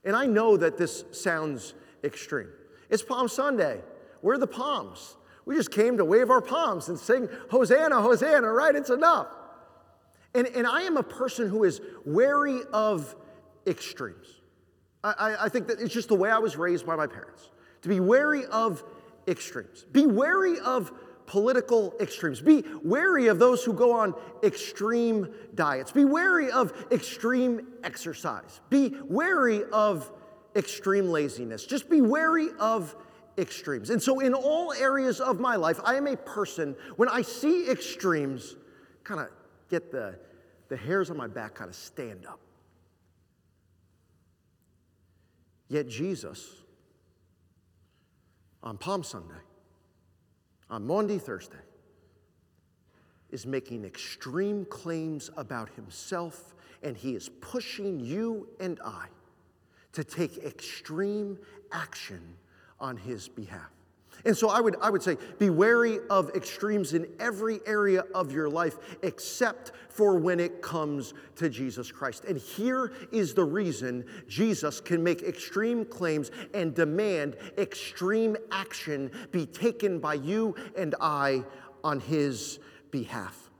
And 0.04 0.14
I 0.14 0.26
know 0.26 0.56
that 0.56 0.76
this 0.76 1.04
sounds 1.12 1.74
extreme. 2.02 2.48
It's 2.90 3.02
Palm 3.02 3.28
Sunday. 3.28 3.80
We're 4.22 4.38
the 4.38 4.46
palms? 4.46 5.16
We 5.46 5.56
just 5.56 5.70
came 5.70 5.96
to 5.98 6.04
wave 6.04 6.30
our 6.30 6.40
palms 6.40 6.88
and 6.88 6.98
sing, 6.98 7.28
Hosanna, 7.50 8.00
Hosanna, 8.00 8.50
right? 8.50 8.74
It's 8.74 8.90
enough. 8.90 9.28
And, 10.34 10.46
and 10.48 10.66
I 10.66 10.82
am 10.82 10.96
a 10.96 11.02
person 11.02 11.48
who 11.48 11.64
is 11.64 11.80
wary 12.04 12.60
of 12.72 13.14
extremes. 13.66 14.26
I, 15.02 15.12
I, 15.12 15.44
I 15.44 15.48
think 15.48 15.68
that 15.68 15.80
it's 15.80 15.92
just 15.92 16.08
the 16.08 16.14
way 16.14 16.30
I 16.30 16.38
was 16.38 16.56
raised 16.56 16.86
by 16.86 16.96
my 16.96 17.06
parents 17.06 17.50
to 17.84 17.88
be 17.90 18.00
wary 18.00 18.46
of 18.46 18.82
extremes. 19.28 19.84
Be 19.92 20.06
wary 20.06 20.58
of 20.58 20.90
political 21.26 21.94
extremes. 22.00 22.40
Be 22.40 22.64
wary 22.82 23.26
of 23.28 23.38
those 23.38 23.62
who 23.62 23.74
go 23.74 23.92
on 23.92 24.14
extreme 24.42 25.28
diets. 25.54 25.92
Be 25.92 26.06
wary 26.06 26.50
of 26.50 26.72
extreme 26.90 27.68
exercise. 27.84 28.60
Be 28.70 28.96
wary 29.04 29.64
of 29.70 30.10
extreme 30.56 31.08
laziness. 31.08 31.66
Just 31.66 31.90
be 31.90 32.00
wary 32.00 32.48
of 32.58 32.96
extremes. 33.36 33.90
And 33.90 34.02
so, 34.02 34.20
in 34.20 34.32
all 34.32 34.72
areas 34.72 35.20
of 35.20 35.38
my 35.38 35.56
life, 35.56 35.78
I 35.84 35.96
am 35.96 36.06
a 36.06 36.16
person, 36.16 36.74
when 36.96 37.10
I 37.10 37.20
see 37.20 37.68
extremes, 37.70 38.56
kind 39.02 39.20
of 39.20 39.28
get 39.68 39.92
the, 39.92 40.18
the 40.68 40.76
hairs 40.76 41.10
on 41.10 41.18
my 41.18 41.26
back 41.26 41.54
kind 41.54 41.68
of 41.68 41.76
stand 41.76 42.24
up. 42.24 42.40
Yet, 45.68 45.86
Jesus, 45.86 46.63
on 48.64 48.78
Palm 48.78 49.04
Sunday, 49.04 49.34
on 50.70 50.86
Maundy 50.86 51.18
Thursday, 51.18 51.56
is 53.30 53.46
making 53.46 53.84
extreme 53.84 54.64
claims 54.64 55.30
about 55.36 55.68
himself, 55.70 56.54
and 56.82 56.96
he 56.96 57.14
is 57.14 57.28
pushing 57.40 58.00
you 58.00 58.48
and 58.58 58.80
I 58.84 59.06
to 59.92 60.02
take 60.02 60.38
extreme 60.38 61.38
action 61.72 62.36
on 62.80 62.96
his 62.96 63.28
behalf. 63.28 63.70
And 64.24 64.36
so 64.36 64.48
I 64.48 64.60
would, 64.60 64.76
I 64.80 64.88
would 64.88 65.02
say 65.02 65.18
be 65.38 65.50
wary 65.50 65.98
of 66.08 66.30
extremes 66.30 66.94
in 66.94 67.06
every 67.20 67.60
area 67.66 68.04
of 68.14 68.32
your 68.32 68.48
life 68.48 68.78
except 69.02 69.72
for 69.90 70.16
when 70.16 70.40
it 70.40 70.62
comes 70.62 71.12
to 71.36 71.50
Jesus 71.50 71.92
Christ. 71.92 72.24
And 72.24 72.38
here 72.38 72.92
is 73.12 73.34
the 73.34 73.44
reason 73.44 74.04
Jesus 74.26 74.80
can 74.80 75.04
make 75.04 75.22
extreme 75.22 75.84
claims 75.84 76.30
and 76.54 76.74
demand 76.74 77.36
extreme 77.58 78.36
action 78.50 79.10
be 79.30 79.44
taken 79.44 79.98
by 79.98 80.14
you 80.14 80.56
and 80.76 80.94
I 81.00 81.44
on 81.82 82.00
his 82.00 82.58
behalf. 82.90 83.50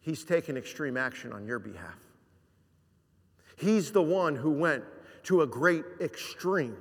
He's 0.00 0.24
taken 0.24 0.56
extreme 0.56 0.96
action 0.96 1.32
on 1.32 1.46
your 1.46 1.58
behalf. 1.58 1.98
He's 3.56 3.92
the 3.92 4.02
one 4.02 4.36
who 4.36 4.50
went 4.50 4.84
to 5.24 5.42
a 5.42 5.46
great 5.46 5.84
extreme 6.00 6.76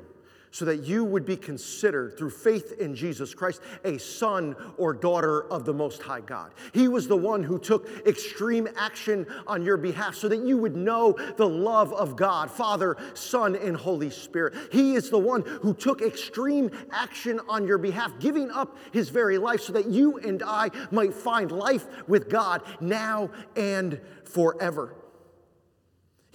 so 0.55 0.63
that 0.63 0.85
you 0.85 1.03
would 1.03 1.25
be 1.25 1.35
considered 1.35 2.17
through 2.17 2.29
faith 2.29 2.79
in 2.79 2.95
Jesus 2.95 3.33
Christ 3.33 3.59
a 3.83 3.97
son 3.97 4.55
or 4.77 4.93
daughter 4.93 5.51
of 5.51 5.65
the 5.65 5.73
Most 5.73 6.01
High 6.01 6.21
God. 6.21 6.53
He 6.71 6.87
was 6.87 7.09
the 7.09 7.17
one 7.17 7.43
who 7.43 7.59
took 7.59 7.89
extreme 8.07 8.69
action 8.77 9.27
on 9.47 9.65
your 9.65 9.75
behalf 9.75 10.15
so 10.15 10.29
that 10.29 10.45
you 10.45 10.57
would 10.57 10.77
know 10.77 11.11
the 11.35 11.45
love 11.45 11.91
of 11.91 12.15
God, 12.15 12.49
Father, 12.49 12.95
Son, 13.15 13.57
and 13.57 13.75
Holy 13.75 14.09
Spirit. 14.09 14.53
He 14.71 14.95
is 14.95 15.09
the 15.09 15.19
one 15.19 15.41
who 15.41 15.73
took 15.73 16.01
extreme 16.01 16.71
action 16.89 17.41
on 17.49 17.67
your 17.67 17.77
behalf, 17.77 18.13
giving 18.21 18.49
up 18.49 18.77
his 18.93 19.09
very 19.09 19.37
life 19.37 19.59
so 19.59 19.73
that 19.73 19.89
you 19.89 20.19
and 20.19 20.41
I 20.41 20.69
might 20.89 21.13
find 21.13 21.51
life 21.51 21.85
with 22.07 22.29
God 22.29 22.61
now 22.79 23.29
and 23.57 23.99
forever. 24.23 24.95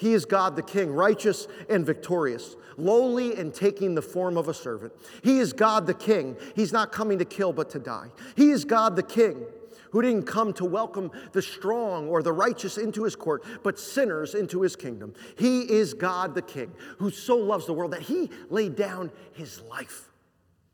He 0.01 0.15
is 0.15 0.25
God 0.25 0.57
the 0.57 0.63
King, 0.63 0.91
righteous 0.93 1.47
and 1.69 1.85
victorious, 1.85 2.57
lowly 2.79 3.37
and 3.37 3.53
taking 3.53 3.95
the 3.95 4.01
form 4.01 4.39
of 4.39 4.49
a 4.49 4.55
servant. 4.55 4.95
He 5.23 5.41
is 5.41 5.53
God 5.53 5.87
the 5.87 5.93
King. 5.93 6.39
He's 6.57 6.73
not 6.73 6.91
coming 6.91 7.19
to 7.19 7.27
kill, 7.27 7.53
but 7.53 7.69
to 7.71 7.79
die. 7.79 8.09
He 8.35 8.51
is 8.51 8.65
God 8.65 8.97
the 8.97 9.03
King 9.03 9.45
who 9.91 10.01
didn't 10.01 10.23
come 10.23 10.55
to 10.55 10.65
welcome 10.65 11.11
the 11.33 11.43
strong 11.43 12.09
or 12.09 12.23
the 12.23 12.33
righteous 12.33 12.79
into 12.79 13.05
his 13.05 13.15
court, 13.15 13.45
but 13.63 13.79
sinners 13.79 14.35
into 14.35 14.63
his 14.63 14.75
kingdom. 14.75 15.13
He 15.37 15.71
is 15.71 15.93
God 15.93 16.35
the 16.35 16.43
King 16.43 16.73
who 16.99 17.11
so 17.11 17.37
loves 17.37 17.67
the 17.67 17.75
world 17.75 17.93
that 17.93 18.03
he 18.03 18.31
laid 18.49 18.77
down 18.77 19.11
his 19.35 19.61
life 19.63 20.09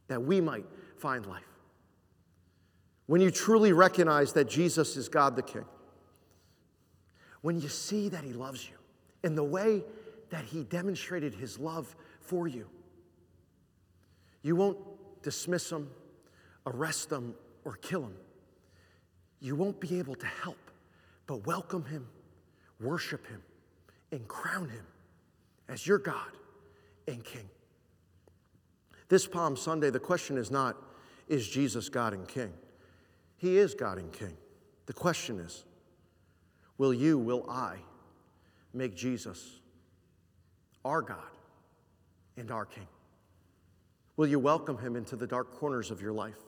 that 0.07 0.23
we 0.23 0.41
might 0.41 0.67
find 0.99 1.27
life. 1.27 1.43
When 3.07 3.21
you 3.21 3.33
truly 3.33 3.73
recognize 3.73 4.35
that 4.35 4.49
Jesus 4.49 4.97
is 4.97 5.09
God 5.09 5.35
the 5.35 5.43
King, 5.43 5.65
when 7.41 7.61
you 7.61 7.69
see 7.69 8.09
that 8.11 8.23
he 8.23 8.33
loves 8.33 8.69
you, 8.69 8.77
in 9.22 9.35
the 9.35 9.44
way 9.44 9.83
that 10.31 10.44
he 10.44 10.64
demonstrated 10.64 11.35
his 11.35 11.59
love 11.59 11.94
for 12.20 12.48
you. 12.48 12.68
You 14.42 14.57
won't 14.57 14.79
dismiss 15.22 15.70
him, 15.70 15.90
arrest 16.66 17.11
him, 17.11 17.35
or 17.64 17.76
kill 17.76 18.02
him. 18.02 18.16
You 19.40 19.57
won't 19.57 19.81
be 19.81 19.98
able 19.98 20.14
to 20.16 20.26
help 20.26 20.70
but 21.26 21.46
welcome 21.46 21.85
him, 21.85 22.07
worship 22.81 23.26
him, 23.26 23.42
and 24.12 24.26
crown 24.29 24.68
him 24.68 24.87
as 25.68 25.87
your 25.87 25.98
God 25.98 26.31
and 27.09 27.24
King. 27.24 27.48
This 29.09 29.26
Palm 29.26 29.57
Sunday, 29.57 29.90
the 29.90 30.00
question 30.00 30.37
is 30.37 30.50
not, 30.50 30.76
is 31.29 31.48
Jesus 31.48 31.88
God 31.88 32.12
and 32.12 32.26
King? 32.26 32.52
He 33.37 33.59
is 33.59 33.74
God 33.74 33.98
and 33.98 34.12
King. 34.12 34.37
The 34.87 34.92
question 34.92 35.40
is, 35.40 35.64
will 36.79 36.94
you, 36.94 37.18
will 37.18 37.48
I, 37.50 37.76
make 38.77 38.95
Jesus 38.95 39.61
our 40.85 41.03
God 41.03 41.19
and 42.37 42.51
our 42.51 42.65
King? 42.65 42.87
Will 44.17 44.27
you 44.27 44.39
welcome 44.39 44.79
him 44.79 44.97
into 44.97 45.17
the 45.17 45.27
dark 45.27 45.53
corners 45.55 45.91
of 45.91 46.01
your 46.01 46.12
life? 46.12 46.39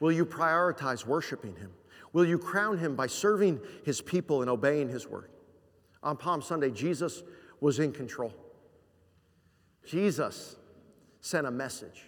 Will 0.00 0.12
you 0.12 0.26
prioritize 0.26 1.06
worshiping 1.06 1.54
him? 1.56 1.70
Will 2.12 2.24
you 2.24 2.38
crown 2.38 2.76
him 2.76 2.96
by 2.96 3.06
serving 3.06 3.60
his 3.84 4.00
people 4.00 4.42
and 4.42 4.50
obeying 4.50 4.88
his 4.88 5.06
word? 5.06 5.30
On 6.02 6.16
Palm 6.16 6.42
Sunday, 6.42 6.70
Jesus 6.70 7.22
was 7.60 7.78
in 7.78 7.92
control. 7.92 8.34
Jesus 9.86 10.56
sent 11.20 11.46
a 11.46 11.50
message, 11.50 12.02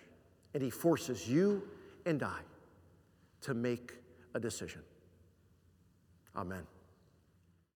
and 0.52 0.62
he 0.62 0.70
forces 0.70 1.28
you 1.28 1.62
and 2.04 2.22
I 2.22 2.40
to 3.42 3.54
make 3.54 3.92
a 4.34 4.40
decision. 4.40 4.82
Amen. 6.36 6.73